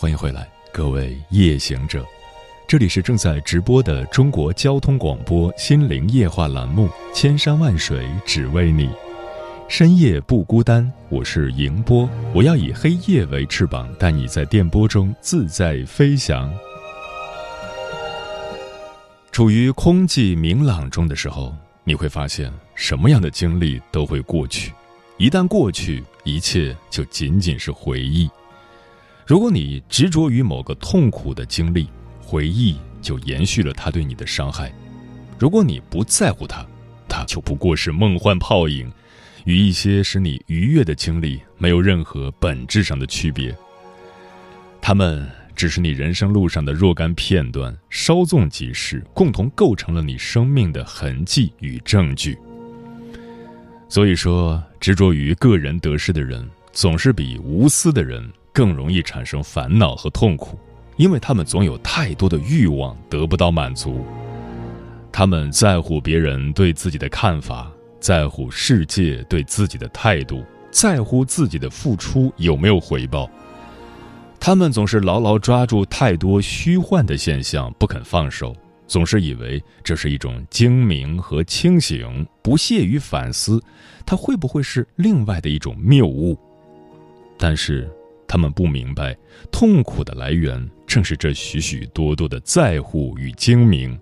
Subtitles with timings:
[0.00, 2.02] 欢迎回来，各位夜行者，
[2.66, 8.86] 这里是正在直播的中国交通广播心灵夜话栏目《千山万水只为你》，
[9.68, 16.50] 深夜不孤单，我是迎波，我要以黑夜为翅膀，带你在电波中自在飞翔。
[19.30, 21.54] 处于空寂明朗中的时候，
[21.84, 24.72] 你会发现，什么样的经历都会过去，
[25.18, 28.30] 一旦过去，一切就仅仅是回忆。
[29.30, 31.86] 如果你执着于某个痛苦的经历，
[32.20, 34.68] 回忆就延续了他对你的伤害；
[35.38, 36.66] 如果你不在乎他，
[37.08, 38.90] 他就不过是梦幻泡影，
[39.44, 43.56] 与一些使你愉悦的经历没有任何本质上的区别。
[44.80, 52.36] 他们只是你人生路上的若干片段，稍纵即逝，共同构成了你生命的痕迹与证据。
[53.88, 58.28] 所以说，执着于个人得失的人，总是比无私的人。
[58.52, 60.58] 更容易产生烦恼和痛苦，
[60.96, 64.04] 因为他们总有太多的欲望得不到满足。
[65.12, 73.28] 他们在乎别人对自己的看法，在乎世界对自己的态度，在乎自己的付出有没有回报。
[74.38, 78.54] 他们总是牢牢抓住太多虚幻的现象不肯放手，
[78.86, 83.62] 总是以为这是一种精明和清醒，不屑于反思，
[84.06, 86.38] 它会不会是另外的一种谬误？
[87.38, 87.90] 但是。
[88.30, 89.12] 他们不明白，
[89.50, 93.98] 痛苦的来源正是这许许多多的在乎与精明。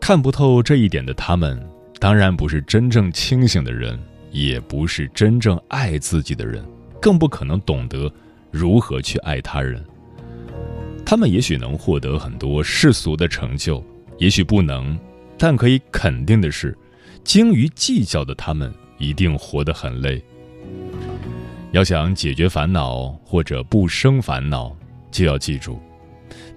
[0.00, 1.64] 看不透这一点的他们，
[2.00, 3.96] 当然不是真正清醒的人，
[4.32, 6.66] 也不是真正爱自己的人，
[7.00, 8.12] 更不可能懂得
[8.50, 9.80] 如何去爱他人。
[11.06, 13.80] 他们也许能获得很多世俗的成就，
[14.18, 14.98] 也许不能，
[15.38, 16.76] 但可以肯定的是，
[17.22, 20.20] 精于计较的他们一定活得很累。
[21.74, 24.72] 要想解决烦恼或者不生烦恼，
[25.10, 25.80] 就要记住：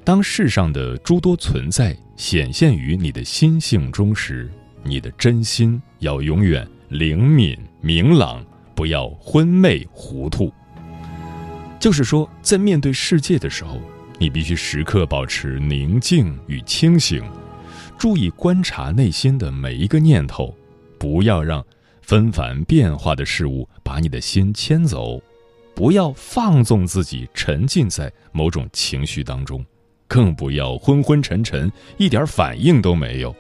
[0.04, 4.48] 当世上的诸多存在显现于你的心性中时，
[4.84, 8.46] 你的真心要永远灵敏明朗，
[8.76, 10.54] 不要昏昧糊涂。
[11.80, 13.82] 就是说，在面对世界的时候，
[14.20, 17.24] 你必须时刻保持宁静与清醒，
[17.98, 20.56] 注意观察内心的每一个念头，
[21.00, 21.66] 不要让。
[22.08, 25.22] 纷繁变化的事物把你的心牵走，
[25.76, 29.64] 不要放纵自己沉浸在某种情绪当中，
[30.08, 33.36] 更不要昏昏沉沉，一点反应都没有。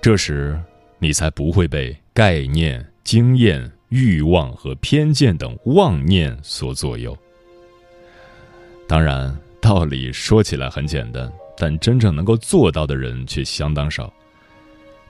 [0.00, 0.58] 这时，
[0.98, 7.14] 你才不会被概念、经验、欲望和偏见等妄念所左右。
[8.88, 14.10] 当然，道理说起来很简单，但真正能够做到的人却相当少。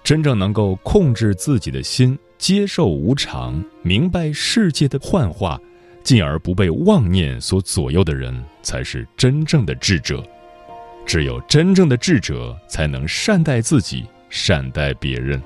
[0.04, 2.18] 真正能够控制自己的心。
[2.38, 5.60] 接受无常，明白世界的幻化，
[6.02, 10.20] 进而不被妄念所左右的人，才是真正的智者。
[11.06, 15.40] 只有真正的智者，才能善待自己，善待别人。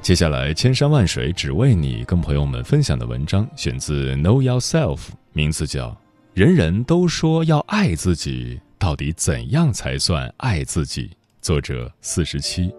[0.00, 4.96] 接下来，千山万水只为你，跟朋友们分享的文章选自《Know Yourself》，
[5.32, 5.88] 名字叫
[6.34, 11.08] 《人人都说要爱自己，到底怎样才算爱自己》，
[11.42, 12.72] 作者四十七。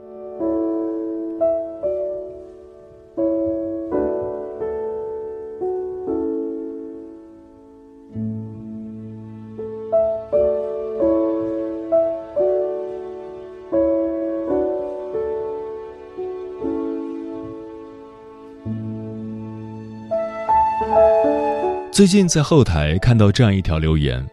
[21.92, 24.26] 最近在后台看到这样一条留言：“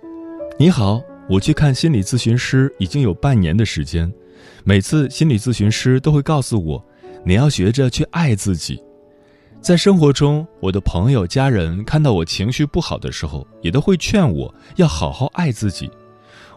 [0.57, 4.11] 你好，我去看心理咨询师已经有半年的时间，
[4.65, 6.85] 每次心理咨询师都会告诉我，
[7.25, 8.83] 你要学着去爱自己。
[9.61, 15.91] 在生活中，我的朋友、家人看到我情绪不好的时候，也都会劝我要好好爱自己。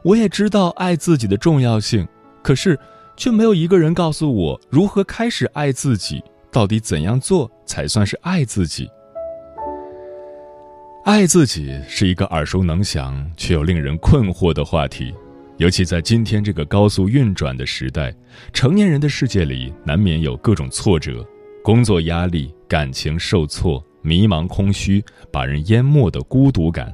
[0.03, 2.07] 我也知道爱自己的重要性，
[2.41, 2.79] 可是
[3.17, 8.89] 却没有一个人告诉我如何开始爱自己，到底怎样做才算是爱自己。”
[11.03, 15.13] 爱自己是一个耳熟能详却又令人困惑的话题，
[15.57, 18.13] 尤其在今天这个高速运转的时代，
[18.51, 21.25] 成年人的世界里难免有各种挫折，
[21.63, 26.93] 工作压力、感情受挫、迷茫、空虚，把人淹没的孤独感。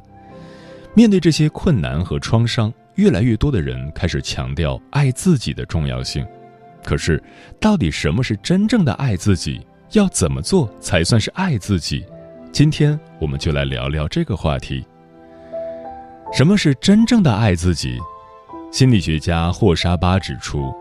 [0.94, 6.26] 面对这些困难和创伤，越来越多的人开始强调爱自己的重要性。
[6.84, 7.22] 可是，
[7.60, 9.66] 到底什么是真正的爱自己？
[9.94, 12.06] 要怎么做才算是爱自己？
[12.52, 14.86] 今天我们就来聊聊这个话题。
[16.34, 17.98] 什么是真正的爱自己？
[18.72, 20.74] 心理学家霍沙巴指出，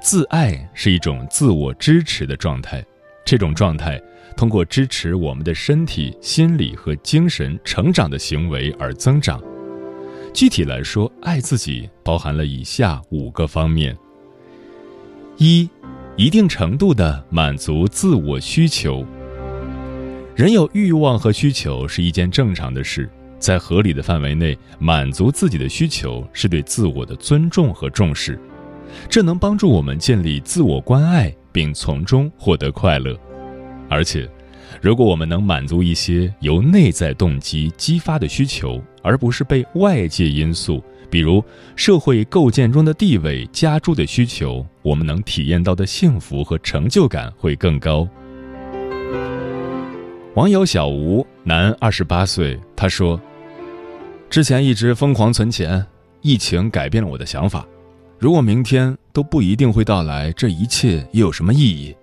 [0.00, 2.84] 自爱是一种自我支持的状态，
[3.24, 4.00] 这种状态
[4.36, 9.42] 通过支持我们的身体、心理和精神成长的行为而增长。
[10.32, 13.96] 具体来说，爱自己包含了以下五个方面：
[15.36, 15.68] 一。
[16.16, 19.04] 一定程度的满足自我需求。
[20.36, 28.38] 人有欲望和需求是一件正常的事，在合理的范围内满足自己的需求是对自我的尊重和重视，
[29.08, 33.18] 这能帮助我们建立自我关爱，并从中获得快乐。
[33.88, 34.28] 而且，
[34.80, 40.82] 如果我们能满足一些由内在动机激发的需求，而不是被外界因素。
[41.10, 41.44] 比如
[41.76, 48.08] 社会构建中的地位、家住的需求，我们能体验到的幸福和成就感会更高。
[50.34, 53.20] 网友小吴，男，二十八岁，他说
[54.28, 55.86] ：“之前一直疯狂存钱，
[56.22, 57.64] 疫情改变了我的想法。
[58.18, 61.94] 如果明天都不一定会到来，这一切又有什么意义？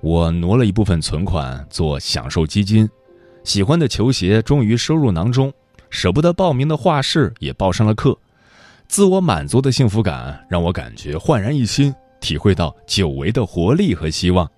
[0.00, 2.88] 我挪了一部分存款做享受基金，
[3.42, 5.52] 喜欢的球鞋终于收入囊中，
[5.90, 8.16] 舍不得报名的画室也报上了课。”
[8.86, 14.48] 自我满足的幸福感让我感觉焕然一新，体会到久违的活力和希望。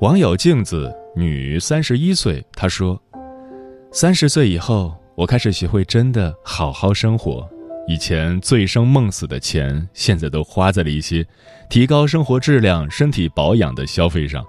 [0.00, 3.00] 网友镜子女，三十一岁，她说
[3.92, 7.46] ：“三十岁以后，我开始学会真的好好生活。
[7.86, 11.26] 以前醉生梦死的钱，现在都花在了一些
[11.68, 14.44] 提高生活质量、身体保养的消费上，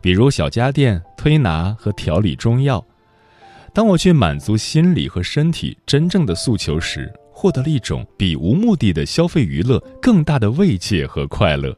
[0.00, 2.84] 比如小家电、推拿和调理中药。
[3.72, 11.74] 当我去满足心理和身体真正的诉求时，”获得了一种比无目的的消费娱乐更大的慰藉和快乐。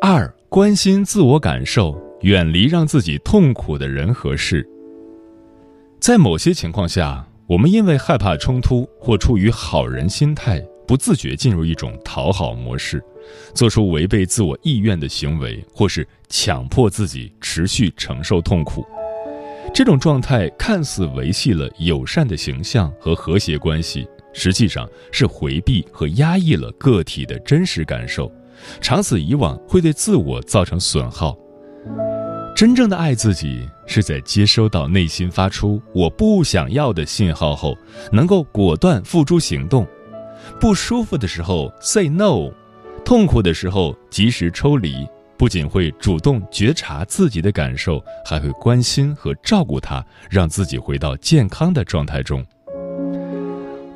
[0.00, 4.64] 二，关心自我感受，远离让自己痛苦的人和事。
[5.98, 13.02] 在某些情况下，我们因为害怕冲突或出于好人心态，不自觉进入一种讨好模式，
[13.52, 18.86] 做出违背自我意愿的行为，或是强迫自己持续承受痛苦。
[19.72, 28.30] 这种状态看似维系了友善的形象和和谐关系，实际上是回避和压抑了个体的真实感受，
[28.80, 31.36] 长此以往会对自我造成损耗。
[32.56, 37.76] 真正的爱自己，是在接收到内心发出“我不想要”的信号后，
[38.12, 39.86] 能够果断付诸行动。
[40.60, 42.50] 不舒服的时候 say no，
[43.04, 45.06] 痛苦的时候及时抽离。
[45.36, 52.42] 不仅会主动觉察自己的感受，还会关心和照顾他，让自己回到健康的状态中。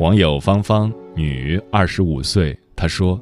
[0.01, 3.21] 网友芳芳，女，二十五岁，她说：“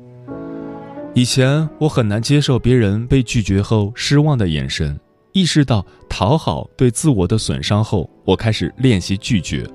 [1.16, 5.00] 以前我很难接受别人被拒绝后失望的眼神，
[5.32, 9.66] 意识到讨好对自我的损伤后，我开始练习拒绝。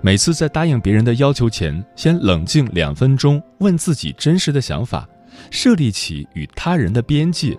[0.00, 5.04] 每次在答应别人的要求前，先冷静两分钟，问自己真实的想法，
[5.50, 7.58] 设立起与他人的边界。”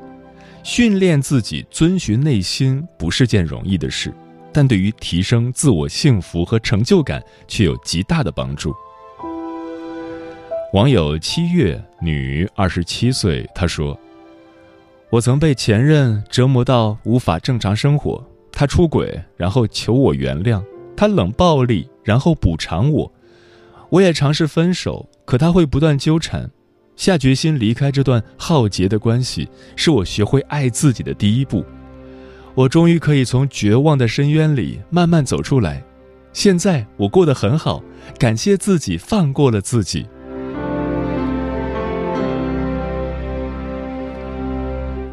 [0.64, 4.14] 训练自己遵循内心不是件容易的事，
[4.54, 8.74] 但对于提升自我幸福和成就感却有极大的帮助。
[10.74, 14.00] 网友七月女，二十七岁，她说
[15.10, 20.64] ：“我曾被前任折磨到无法正常生活，他出轨，然后求我原谅；
[20.96, 23.12] 他冷暴力，然后补偿我。
[23.90, 26.48] 我也尝试分手，可他会不断纠缠。”
[26.96, 31.66] 下决心离开这段浩劫的关系，是我学会爱自己的第一步。
[32.54, 35.84] 我终于可以从绝望的深渊里慢慢走出来。
[36.32, 37.82] 现在我过得很好，
[38.20, 40.06] 感谢自己放过了自己。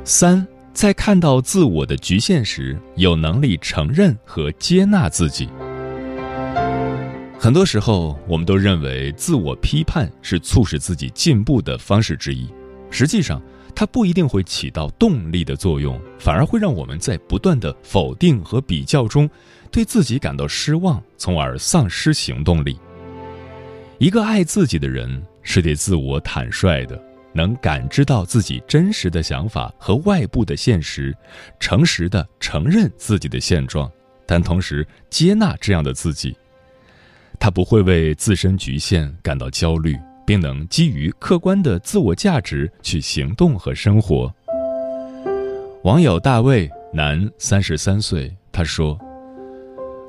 [0.08, 5.48] 三，在看到自我的局限时，有能力承认和接纳自己。
[7.36, 12.48] 很多时候，我们都认为自我批判是促使自己进步的方式之一。
[12.88, 13.42] 实际上，
[13.74, 19.28] 它不一定会起到动力的作用，反而会让我们在不断的否定和比较中，
[19.72, 22.78] 对自己感到失望，从而丧失行动力。
[23.98, 26.96] 一个爱自己的人是对自我坦率的，
[27.36, 31.14] 能感知到自己真实的想法和外部的现实，
[31.60, 33.88] 诚实的承认自己的现状，
[34.26, 36.34] 但同时接纳这样的自己。
[37.38, 39.94] 他不会为自身局限感到焦虑，
[40.26, 44.34] 并能基于客观的自我价值去行动和生活。
[45.84, 48.98] 网友大卫，男，三十三岁，他说：“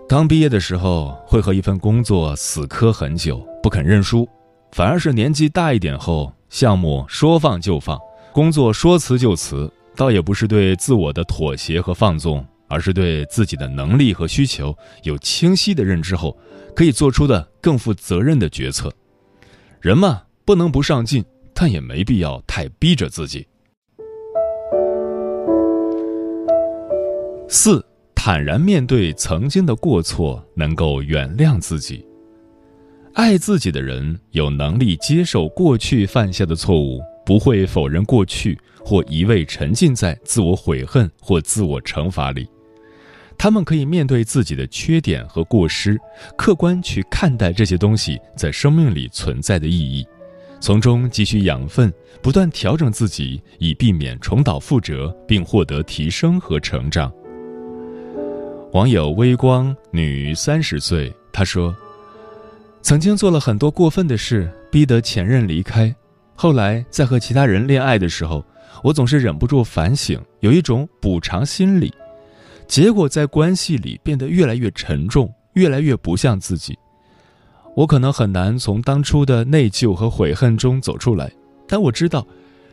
[0.07, 4.27] 刚毕业的时候会和一份工作死磕很久，不肯认输，
[4.71, 7.99] 反而是年纪大一点后，项目说放就放，
[8.31, 16.37] 工作说辞就辞，倒也不是对自我的妥协和放纵，而是对自己的能力和需求有清晰的认知后，
[16.73, 18.91] 可以做出的更负责任的决策。
[19.81, 21.23] 人嘛，不能不上进，
[21.53, 23.45] 但也没必要太逼着自己。”
[27.49, 27.85] 四，
[28.15, 32.06] 坦然面对曾经的过错，能够原谅自己。
[33.17, 38.55] 爱自己的人有能力接受过去犯下的错误，不会否认过去
[38.85, 42.47] 或一味沉浸在自我悔恨或自我惩罚里。
[43.35, 45.97] 他们可以面对自己的缺点和过失，
[46.37, 50.05] 客观去看待这些东西在生命里存在的意义，
[50.59, 57.11] 从中汲取养分，不断调整自己，以避免重蹈覆辙，并获得提升和成长。
[58.73, 61.75] 网友微光女三十岁，她说
[62.87, 65.93] ：“曾经做了很多过分的事，逼得前任离开。
[66.35, 68.41] 后来在和其他人恋爱的时候，
[68.81, 71.93] 我总是忍不住反省，有一种补偿心理。
[72.65, 76.79] 结果在关系里变得越来越沉重，越来越不像自己。
[77.75, 81.29] 我可能很难从当初的内疚和悔恨中走出来，
[81.67, 82.25] 但我知道，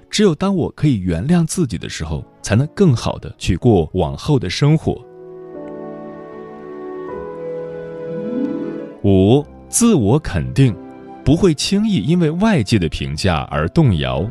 [0.09, 4.97] 只有当我可以原谅自己的时候，才能更好的去过往后的生活。”
[9.03, 9.45] 五、
[9.75, 10.73] 自我肯定，
[11.25, 14.25] 不会轻易因为外界的评价而动摇。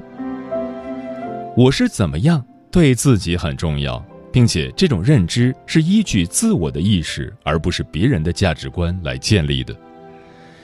[1.58, 9.76] 我是怎么样，对自己很重要，并且这种认知是依据自我的意识，而不是别人的价值观来建立的。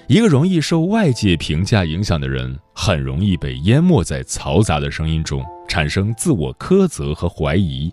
[0.08, 7.92] 一个容易受外界评价影响的人，很容易被淹没在嘈杂的声音中，产生自我苛责和怀疑，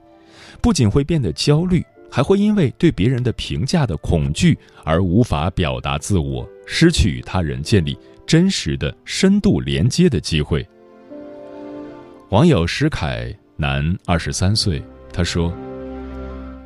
[0.63, 1.85] 不仅会变得焦虑。
[2.09, 7.97] 还会因为对别人的评价的恐惧而无法表达自我，失去与他人建立
[8.27, 10.67] 真实的深度连接的机会。
[12.31, 14.83] 网友石凯，男，二十三岁，
[15.13, 15.53] 他说：“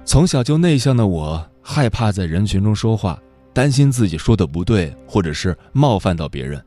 [0.04, 3.21] 从小就内向的我，害怕在人群中说话，
[3.52, 6.61] 担心自己说的不对，或者是冒犯到别人。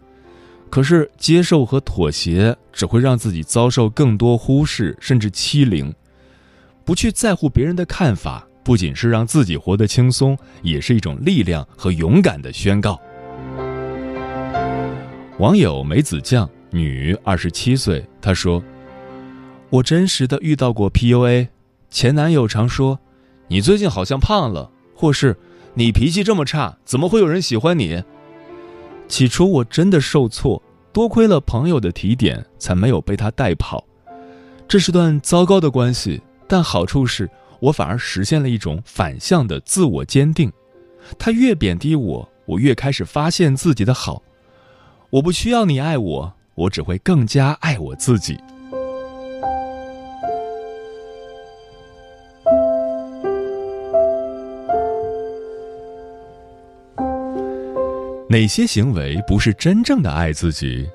[0.70, 5.94] 可是接受和妥协只会让自己遭受更多忽视，甚至欺凌。
[6.86, 12.98] 不去在乎别人的看法。”不仅是让自己活得轻松，也是一种力量和勇敢的宣告。
[15.44, 18.64] 网友梅子酱，女，二十七岁，她说
[19.70, 21.50] ：“我真实的遇到过 PUA，
[21.90, 22.98] 前男友常说，
[23.50, 25.36] 你最近好像胖了，或是
[25.74, 28.02] 你脾气这么差，怎么会有人喜欢你？
[29.10, 33.86] 起初我真的受挫，多亏了朋友的提点，才没有被他带跑。
[34.66, 40.50] 这是段糟糕的关系，但好处是。”我反而实现了一种反向的自我坚定，
[41.20, 44.24] 他越贬低我，我越开始发现自己的好。
[45.14, 48.36] 我不需要你爱我，我只会更加爱我自己。
[58.28, 60.90] 哪些行为不是真正的爱自己？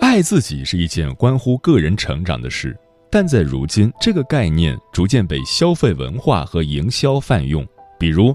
[0.00, 2.76] 爱自己是一件关乎个人成长的事。
[3.10, 7.66] 但在如今，这个概念逐渐被消费文化和营销泛用。
[7.98, 8.32] 比如，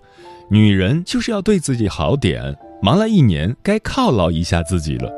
[0.52, 5.12] 女人就是要对自己好点，忙了一年该犒劳一下自己了。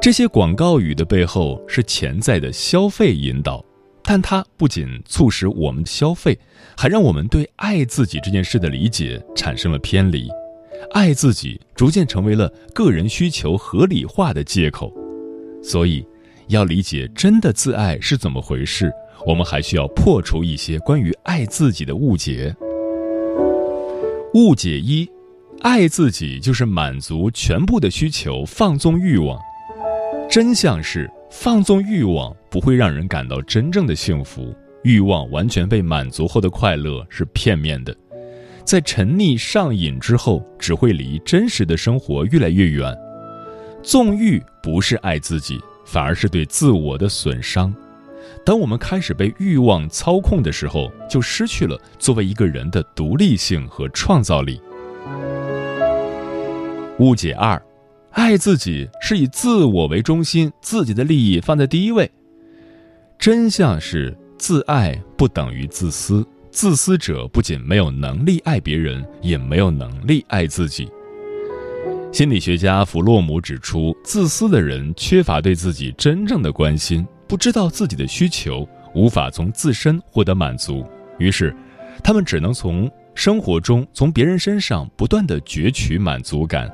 [0.00, 3.64] 这些广告语的背后是潜在的消费引导，
[4.02, 6.38] 但它不仅促使我们消费，
[6.76, 10.28] 还让我们对爱自己这件事的理解产生了偏离。
[10.92, 14.92] 爱自己逐渐成为了个人需求合理化的借口，
[15.62, 16.06] 所以。
[16.48, 18.88] 要理解真的自爱是怎么回事，
[19.26, 22.54] 我们还需要破除一些关于爱自己的误解。
[24.32, 25.10] 误解一：
[25.62, 29.38] 爱自己就是满足全部的需求，放纵欲望。
[30.28, 34.54] 真相是，放纵欲望不会让人感到真正的幸福。
[34.84, 37.96] 欲望完全被满足后的快乐是片面的，
[38.64, 42.96] 在沉溺上瘾之后，只会离真实的生活越来越远。
[43.82, 45.60] 纵欲不是爱自己。
[45.88, 47.72] 反而是对自我的损伤。
[48.44, 54.60] 当我们开始被欲望操控的时候，就失去了作为一个人的独立性和创造力。
[56.98, 57.60] 误解二：
[58.12, 62.10] 爱自己是以自我为中心，自己的利益放在第一位。
[63.18, 70.88] 真相是，自爱不等于自私，自私者不仅没有能力爱别人，也没有能力爱自己。
[72.12, 80.86] 心理学家弗洛姆指出，自私的人缺乏对自己真正的关心，不知道自己的需求，无法从自身获得满足，
[81.18, 81.54] 于是，
[82.02, 86.70] 他们只能从生活中、从别人身上不断的攫取满足感。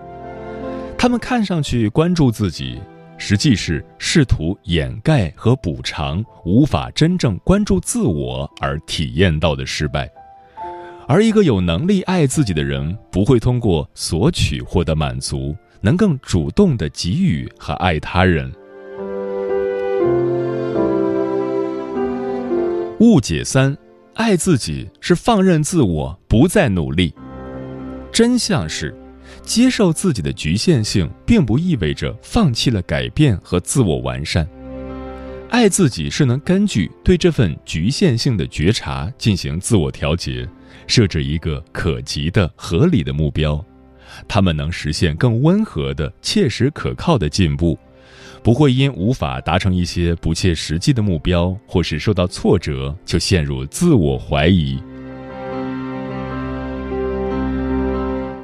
[1.03, 2.81] 他们看上去关注自己，
[3.19, 10.09] 实际是试图掩盖和补偿无法真正关注自我而体验到的失败。
[11.09, 18.53] 而一个有能力爱自己的人，不会通过索取获得满足，能更主动的给予和爱他人。
[23.01, 23.77] 误解三：
[24.15, 27.13] 爱自己是放任自我，不再努力。
[28.13, 28.97] 真相是，
[29.43, 34.49] 接受自己的局限性，并不意味着放弃了改变和自我完善。
[35.51, 40.49] 爱自己是能根据对这份局限性的觉察进行自我调节。
[40.89, 43.65] 设置一个可及的、合理的目标，
[44.27, 47.79] 他们能实现更温和的、切实可靠的进步，
[48.43, 54.83] 不会因无法达成一些不切实际的目标或是受到挫折就陷入自我怀疑。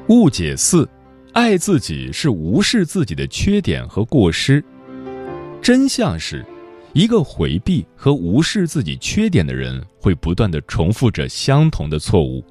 [0.09, 0.89] 误解四：
[1.35, 4.65] 爱自己是无视自己的缺点和过失。
[5.61, 6.45] 真相是。
[6.95, 12.43] 一个回避和无视自己缺点的人，会不断的重复着相同的错误；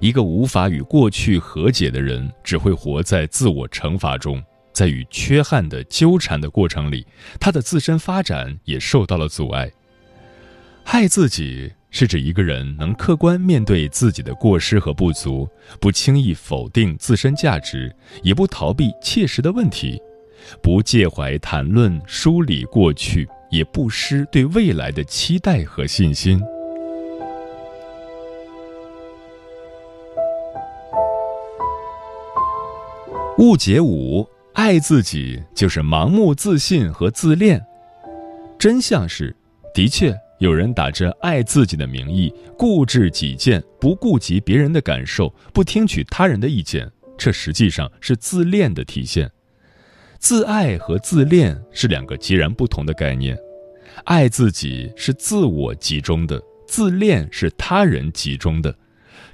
[0.00, 7.06] 一个无法与过去和解的人，只会活在自我惩罚中，在与缺憾的纠缠的过程里，
[7.38, 9.70] 他的自身发展也受到了阻碍。
[10.84, 15.48] 爱自己是指一个人能客观面对自己的过失和不足，
[15.80, 17.90] 不轻易否定自身价值，
[18.22, 19.98] 也不逃避切实的问题，
[20.62, 23.26] 不介怀谈论梳理过去。
[23.48, 26.42] 也不失对未来的期待和信心。
[33.38, 37.64] 误解五：爱自己就是盲目自信和自恋。
[38.58, 39.34] 真相是，
[39.72, 49.30] 的确有人打着爱自己的名义，固执己见，不顾及别人的感受，不听取他人的意见，这实际上是自恋的体现。
[50.18, 53.36] 自爱和自恋是两个截然不同的概念，
[54.04, 58.74] 爱自己是自我集中的，自恋是他人集中的。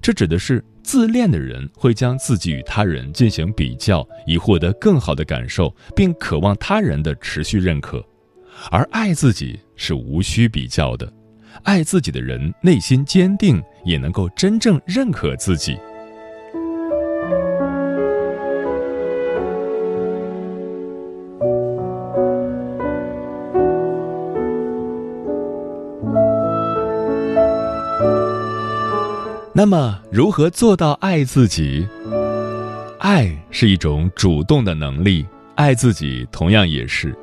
[0.00, 8.00] 这指的是自恋的人会将自己与他人进行比较，以获得更好的感受，并渴望他人的持续认可；
[8.70, 11.12] 而爱自己是无需比较的，
[11.62, 15.76] 爱自己的人内心坚定，也能够真正认可自己。
[29.54, 31.86] 那么，如何做到爱自己？
[32.98, 37.14] 爱是一种主动的能力，爱自己同样也是，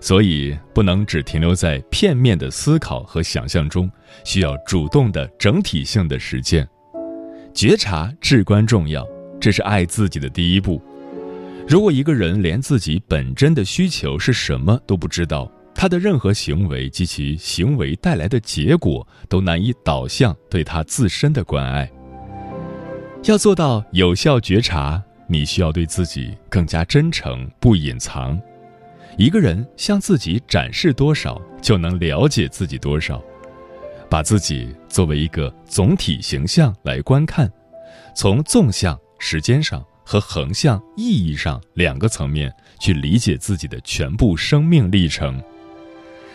[0.00, 3.90] 所以不能只停留在片面的思考和想象中，
[4.24, 6.66] 需要主动的整体性的实践。
[7.52, 9.06] 觉察至关重要，
[9.40, 10.80] 这是爱自己的第一步。
[11.68, 21.90] 如果一个人连自己本真的需求是什么都不知道，他的任何行为及其行为带来的结果，都难以导向对他自身的关爱。
[23.24, 28.40] 要做到有效觉察，你需要对自己更加真诚，不隐藏。
[29.20, 33.22] 一个人向自己展示多少，就能了解自己多少。
[34.08, 37.46] 把自己作为一个总体形象来观看，
[38.16, 45.38] 从纵向时间上和横向意义上两个层面去理解自己的全部生命历程。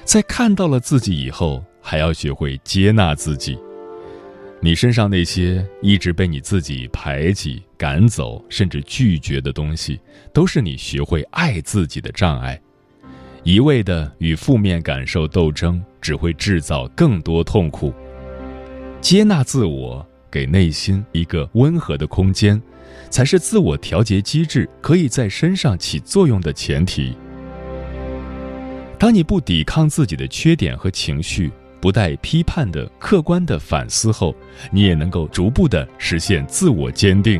[0.03, 3.57] 在看到了自己以后，还要学会接纳自己。
[4.61, 9.99] 你身上那些一直被你自己排挤、赶走，甚至拒绝的东西，
[10.31, 12.61] 都是你学会爱自己的障碍。
[13.45, 17.93] 一味的与负面感受斗争，只会制造更多痛苦。
[18.99, 22.59] 接纳自我，给内心一个温和的空间，
[23.11, 27.15] 才是自我调节机制可以在身上起作用的前提。
[28.97, 34.33] 当你不抵抗自己的缺点和情绪，不带批判的客观的反思后，
[34.71, 37.39] 你也能够逐步的实现自我坚定。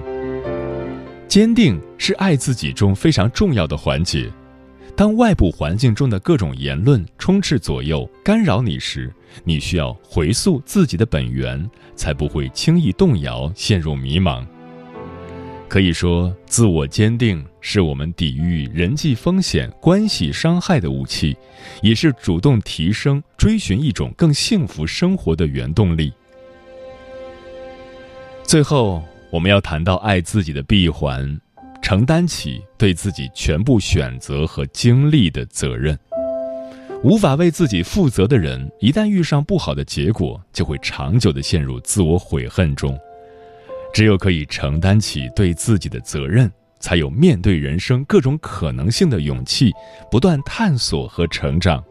[1.28, 4.32] 坚定是爱自己中非常重要的环节。
[4.96, 14.46] 当外部环境中的各种言论充斥左右、干扰你时，你需要回溯自己的本源，才不会轻易动摇、陷入迷茫。
[15.68, 21.36] 可以说，自我坚定是我们抵御人际风险、关系伤害的武器，
[21.82, 26.14] 也是主动提升、追寻一种更幸福生活的原动力。
[28.44, 31.38] 最后，我们要谈到爱自己的闭环，
[31.86, 35.96] 承担起对自己全部选择和经历的责任。
[37.04, 42.98] 无法为自己负责的人，一旦遇上不好的结果，就会长久的陷入自我悔恨中。
[43.94, 49.72] 只有可以承担起对自己的责任，才有面对人生各种可能性的勇气，
[50.10, 51.84] 不断探索和成长。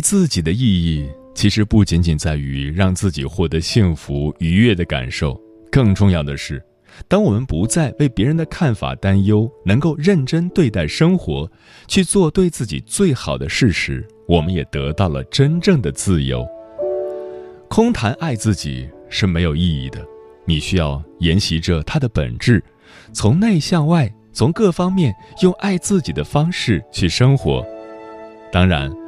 [0.00, 6.62] 自己的意义，其实不仅仅在于让自己获得幸福愉悦的感受，更重要的是，
[7.08, 11.50] 当我们不再为别人的看法担忧，能够认真对待生活，
[11.86, 16.46] 去做对自己最好的事时，我们也得到了真正的自由。
[17.68, 20.04] 空谈爱自己是没有意义的，
[20.44, 22.62] 你需要研习着它的本质，
[23.12, 27.64] 从内向外，从各方面用爱自己的方式去生活。
[28.52, 28.99] 当然。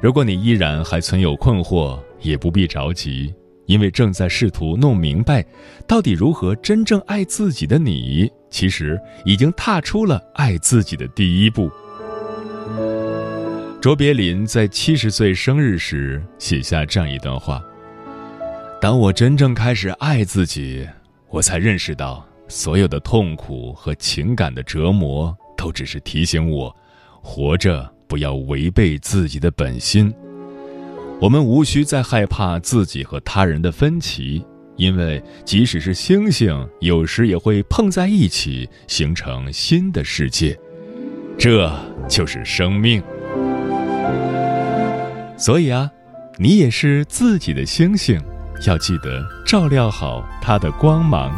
[0.00, 3.34] 如果你依然还存有困惑，也不必着急，
[3.66, 5.44] 因为正在试图弄明白，
[5.86, 11.70] 到底如何真正爱自己的你，其实已经踏出了爱自己的第一步。
[13.78, 17.62] 卓别林在七十岁生日时写下这样一段话
[18.80, 20.88] ：“当我真正开始爱自己，
[21.28, 26.74] 我才认识到，所有的痛苦和情感的折磨，都只是提醒我，
[27.22, 30.12] 活着。”不要违背自己的本心。
[31.20, 34.44] 我们无需再害怕自己和他人的分歧，
[34.76, 40.58] 因为即使是星星，有时也会碰在一起，形成新的世界。
[41.38, 41.72] 这
[42.08, 43.00] 就是生命。
[45.38, 45.88] 所以啊，
[46.36, 48.20] 你也是自己的星星，
[48.66, 51.30] 要记得照料好它的光芒。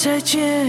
[0.00, 0.64] 再见，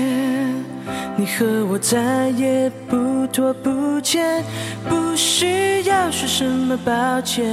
[1.16, 4.44] 你和我再也不拖不欠，
[4.90, 7.46] 不需要说什么抱歉，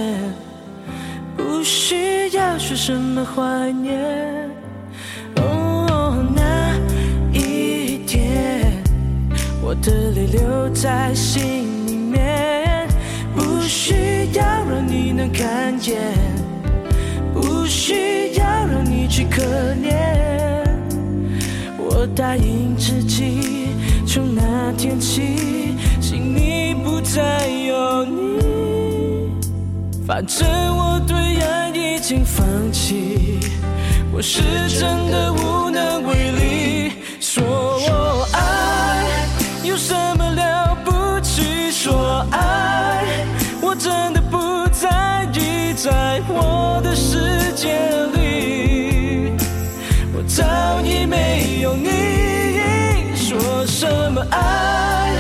[1.37, 4.51] 不需要说什么怀念。
[5.37, 6.75] 哦，那
[7.39, 8.73] 一天，
[9.61, 12.89] 我的泪留在心里面，
[13.35, 15.99] 不需要让你能看见，
[17.35, 19.43] 不需要让你去可
[19.85, 20.46] 怜。
[22.17, 23.69] 答应自己，
[24.07, 29.31] 从那天起，心里不再有你。
[30.07, 33.39] 反正我对爱已经放弃，
[34.11, 34.41] 我是
[34.81, 36.93] 真的无能为力。
[37.21, 39.05] 说我爱
[39.63, 41.71] 有什么了不起？
[41.71, 43.05] 说爱
[43.61, 48.16] 我真的不在意，在我的世界里
[54.17, 55.13] 么爱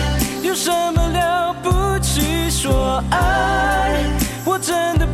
[0.42, 2.48] 有什么了不起？
[2.48, 3.94] 说爱，
[4.42, 5.05] 我真的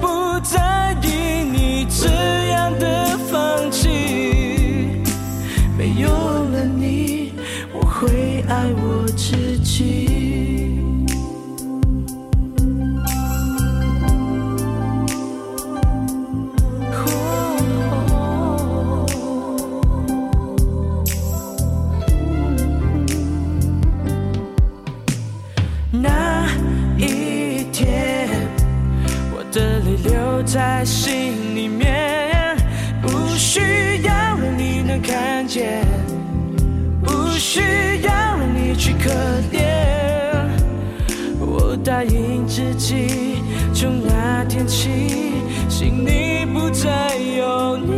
[46.83, 47.93] 再有你。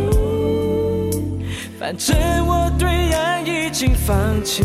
[1.79, 4.63] 反正我对爱已经放弃。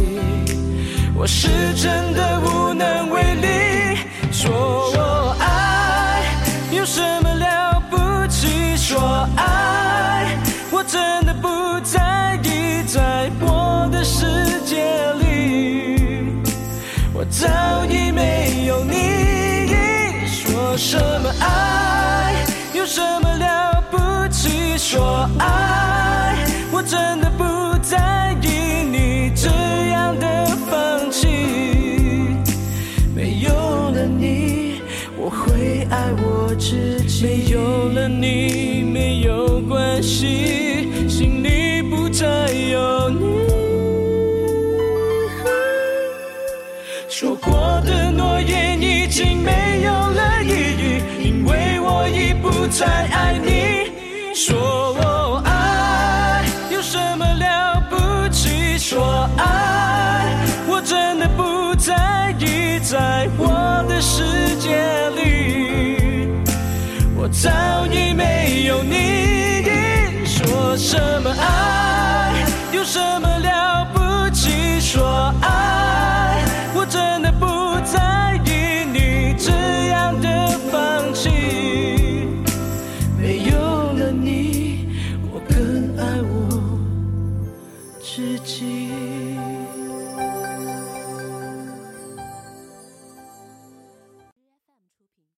[1.17, 3.99] 我是真的无能为力。
[4.31, 4.51] 说
[4.95, 6.23] 我爱
[6.71, 7.97] 有什么了不
[8.29, 8.77] 起？
[8.77, 10.37] 说爱
[10.71, 14.85] 我真的不在意，在我的世界
[15.23, 16.43] 里，
[17.15, 20.27] 我早已没有你。
[20.27, 22.35] 说什么爱
[22.75, 23.80] 有什么了？
[24.83, 26.35] 说爱
[26.73, 29.51] 我真的不在意你这
[29.91, 31.29] 样的放弃。
[33.15, 33.53] 没有
[33.91, 34.81] 了你，
[35.19, 37.27] 我会爱我自己。
[37.27, 43.27] 没有了你，没有关系，心里不再有你。
[47.07, 47.53] 说过
[47.85, 53.70] 的诺言已经没有了意义，因为我已不再爱你。
[54.51, 58.77] 说我爱有什么了不起？
[58.77, 60.35] 说爱
[60.67, 66.29] 我真的不在意，在我的世界里，
[67.17, 70.27] 我早已没有你。
[70.27, 72.35] 说什么爱
[72.73, 74.81] 有什么了不起？
[74.81, 75.20] 说